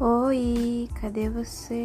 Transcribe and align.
Oi, 0.00 0.88
cadê 1.00 1.28
você? 1.28 1.84